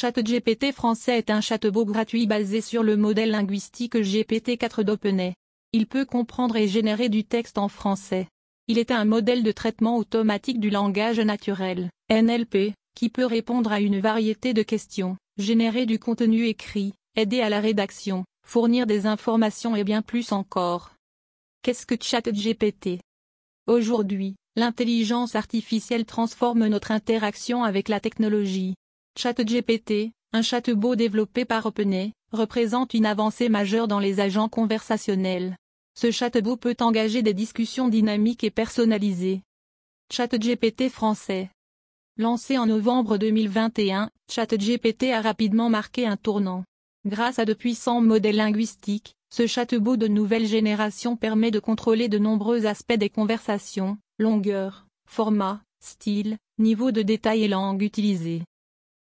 ChatGPT 0.00 0.70
français 0.70 1.18
est 1.18 1.28
un 1.28 1.40
chatbot 1.40 1.84
gratuit 1.84 2.28
basé 2.28 2.60
sur 2.60 2.84
le 2.84 2.96
modèle 2.96 3.32
linguistique 3.32 3.96
GPT-4 3.96 4.84
d'OpenAI. 4.84 5.34
Il 5.72 5.88
peut 5.88 6.04
comprendre 6.04 6.54
et 6.54 6.68
générer 6.68 7.08
du 7.08 7.24
texte 7.24 7.58
en 7.58 7.66
français. 7.66 8.28
Il 8.68 8.78
est 8.78 8.92
un 8.92 9.04
modèle 9.04 9.42
de 9.42 9.50
traitement 9.50 9.96
automatique 9.96 10.60
du 10.60 10.70
langage 10.70 11.18
naturel, 11.18 11.90
NLP, 12.12 12.74
qui 12.94 13.08
peut 13.08 13.26
répondre 13.26 13.72
à 13.72 13.80
une 13.80 13.98
variété 13.98 14.54
de 14.54 14.62
questions, 14.62 15.16
générer 15.36 15.84
du 15.84 15.98
contenu 15.98 16.46
écrit, 16.46 16.92
aider 17.16 17.40
à 17.40 17.48
la 17.48 17.58
rédaction, 17.58 18.24
fournir 18.46 18.86
des 18.86 19.06
informations 19.06 19.74
et 19.74 19.82
bien 19.82 20.02
plus 20.02 20.30
encore. 20.30 20.92
Qu'est-ce 21.62 21.86
que 21.86 21.96
ChatGPT? 22.00 23.00
Aujourd'hui, 23.66 24.36
l'intelligence 24.54 25.34
artificielle 25.34 26.04
transforme 26.04 26.68
notre 26.68 26.92
interaction 26.92 27.64
avec 27.64 27.88
la 27.88 27.98
technologie. 27.98 28.74
ChatGPT, 29.16 30.12
un 30.32 30.42
chatbot 30.42 30.94
développé 30.94 31.44
par 31.44 31.66
OpenAI, 31.66 32.12
représente 32.32 32.94
une 32.94 33.06
avancée 33.06 33.48
majeure 33.48 33.88
dans 33.88 33.98
les 33.98 34.20
agents 34.20 34.48
conversationnels. 34.48 35.56
Ce 35.94 36.10
chatbot 36.10 36.56
peut 36.56 36.76
engager 36.80 37.22
des 37.22 37.34
discussions 37.34 37.88
dynamiques 37.88 38.44
et 38.44 38.50
personnalisées. 38.50 39.42
ChatGPT 40.12 40.88
français. 40.88 41.50
Lancé 42.16 42.58
en 42.58 42.66
novembre 42.66 43.18
2021, 43.18 44.10
ChatGPT 44.30 45.12
a 45.12 45.20
rapidement 45.20 45.70
marqué 45.70 46.06
un 46.06 46.16
tournant. 46.16 46.64
Grâce 47.06 47.38
à 47.38 47.44
de 47.44 47.54
puissants 47.54 48.00
modèles 48.00 48.36
linguistiques, 48.36 49.14
ce 49.30 49.46
chatbot 49.46 49.96
de 49.96 50.08
nouvelle 50.08 50.46
génération 50.46 51.16
permet 51.16 51.50
de 51.50 51.58
contrôler 51.58 52.08
de 52.08 52.18
nombreux 52.18 52.66
aspects 52.66 52.92
des 52.94 53.10
conversations, 53.10 53.98
longueur, 54.18 54.86
format, 55.08 55.62
style, 55.80 56.38
niveau 56.58 56.90
de 56.92 57.02
détail 57.02 57.44
et 57.44 57.48
langue 57.48 57.82
utilisée. 57.82 58.42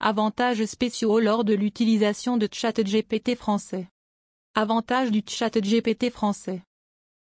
Avantages 0.00 0.64
spéciaux 0.64 1.18
lors 1.18 1.42
de 1.42 1.54
l'utilisation 1.54 2.36
de 2.36 2.48
ChatGPT 2.50 3.34
français. 3.34 3.88
Avantages 4.54 5.10
du 5.10 5.24
ChatGPT 5.26 6.10
français. 6.10 6.62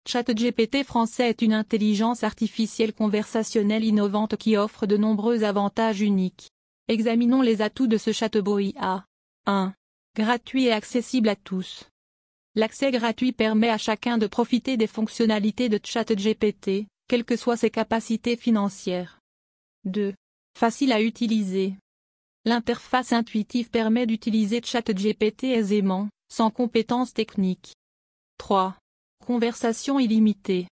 ChatGPT 0.07 0.83
français 0.83 1.29
est 1.29 1.43
une 1.43 1.53
intelligence 1.53 2.23
artificielle 2.23 2.91
conversationnelle 2.91 3.83
innovante 3.83 4.37
qui 4.37 4.57
offre 4.57 4.87
de 4.87 4.97
nombreux 4.97 5.43
avantages 5.43 6.01
uniques. 6.01 6.49
Examinons 6.87 7.43
les 7.43 7.61
atouts 7.61 7.85
de 7.85 7.99
ce 7.99 8.11
chatbot 8.11 8.57
IA. 8.57 9.05
1. 9.45 9.75
Gratuit 10.15 10.65
et 10.65 10.71
accessible 10.71 11.29
à 11.29 11.35
tous. 11.35 11.91
L'accès 12.55 12.89
gratuit 12.89 13.33
permet 13.33 13.69
à 13.69 13.77
chacun 13.77 14.17
de 14.17 14.25
profiter 14.25 14.77
des 14.77 14.87
fonctionnalités 14.87 15.69
de 15.69 15.79
ChatGPT, 15.83 16.87
quelles 17.07 17.23
que 17.23 17.35
soient 17.35 17.55
ses 17.55 17.69
capacités 17.69 18.35
financières. 18.35 19.19
2. 19.85 20.15
Facile 20.57 20.91
à 20.91 21.03
utiliser. 21.03 21.75
L'interface 22.45 23.13
intuitive 23.13 23.69
permet 23.69 24.05
d'utiliser 24.05 24.61
ChatGPT 24.61 25.45
aisément, 25.45 26.09
sans 26.27 26.51
compétences 26.51 27.13
techniques. 27.13 27.73
3. 28.37 28.75
Conversation 29.25 29.97
illimitée. 29.97 30.67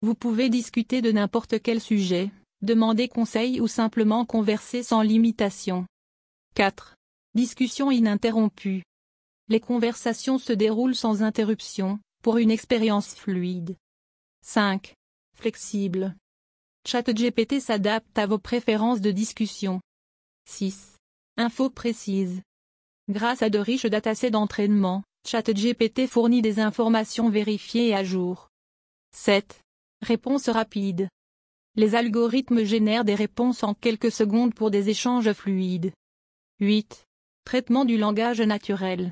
Vous 0.00 0.14
pouvez 0.14 0.48
discuter 0.48 1.02
de 1.02 1.12
n'importe 1.12 1.60
quel 1.60 1.82
sujet, 1.82 2.30
demander 2.62 3.08
conseil 3.08 3.60
ou 3.60 3.68
simplement 3.68 4.24
converser 4.24 4.82
sans 4.82 5.02
limitation. 5.02 5.84
4. 6.54 6.94
Discussion 7.34 7.90
ininterrompue. 7.90 8.82
Les 9.48 9.60
conversations 9.60 10.38
se 10.38 10.54
déroulent 10.54 10.94
sans 10.94 11.22
interruption, 11.22 11.98
pour 12.22 12.38
une 12.38 12.50
expérience 12.50 13.14
fluide. 13.14 13.76
5. 14.46 14.94
Flexible. 15.36 16.16
ChatGPT 16.86 17.60
s'adapte 17.60 18.16
à 18.18 18.26
vos 18.26 18.38
préférences 18.38 19.02
de 19.02 19.10
discussion. 19.10 19.80
6. 20.48 20.96
Infos 21.38 21.70
précises. 21.70 22.42
Grâce 23.08 23.40
à 23.40 23.48
de 23.48 23.58
riches 23.58 23.86
datasets 23.86 24.30
d'entraînement, 24.30 25.02
ChatGPT 25.26 26.06
fournit 26.06 26.42
des 26.42 26.60
informations 26.60 27.30
vérifiées 27.30 27.88
et 27.88 27.94
à 27.94 28.04
jour. 28.04 28.50
7. 29.16 29.62
Réponse 30.02 30.50
rapide. 30.50 31.08
Les 31.74 31.94
algorithmes 31.94 32.64
génèrent 32.64 33.06
des 33.06 33.14
réponses 33.14 33.62
en 33.62 33.72
quelques 33.72 34.12
secondes 34.12 34.52
pour 34.52 34.70
des 34.70 34.90
échanges 34.90 35.32
fluides. 35.32 35.92
8. 36.60 37.06
Traitement 37.46 37.86
du 37.86 37.96
langage 37.96 38.42
naturel. 38.42 39.10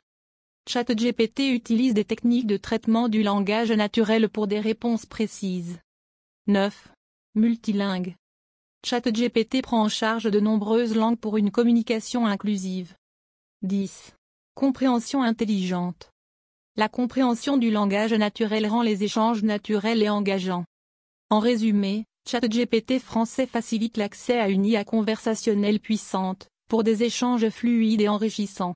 ChatGPT 0.68 1.54
utilise 1.54 1.94
des 1.94 2.04
techniques 2.04 2.46
de 2.46 2.58
traitement 2.58 3.08
du 3.08 3.22
langage 3.22 3.72
naturel 3.72 4.28
pour 4.28 4.46
des 4.46 4.60
réponses 4.60 5.06
précises. 5.06 5.78
9. 6.48 6.92
Multilingue. 7.34 8.14
ChatGPT 8.82 9.60
prend 9.62 9.82
en 9.82 9.88
charge 9.88 10.24
de 10.24 10.40
nombreuses 10.40 10.96
langues 10.96 11.18
pour 11.18 11.36
une 11.36 11.50
communication 11.50 12.26
inclusive. 12.26 12.94
10. 13.62 14.14
Compréhension 14.54 15.22
intelligente. 15.22 16.10
La 16.76 16.88
compréhension 16.88 17.58
du 17.58 17.70
langage 17.70 18.14
naturel 18.14 18.66
rend 18.66 18.80
les 18.80 19.04
échanges 19.04 19.42
naturels 19.42 20.02
et 20.02 20.08
engageants. 20.08 20.64
En 21.28 21.40
résumé, 21.40 22.06
ChatGPT 22.26 23.00
français 23.00 23.46
facilite 23.46 23.98
l'accès 23.98 24.40
à 24.40 24.48
une 24.48 24.64
IA 24.64 24.84
conversationnelle 24.84 25.78
puissante, 25.78 26.48
pour 26.68 26.82
des 26.82 27.02
échanges 27.02 27.50
fluides 27.50 28.00
et 28.00 28.08
enrichissants. 28.08 28.68